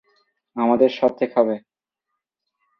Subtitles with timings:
[0.55, 1.55] আমাদের সাথে খাবে।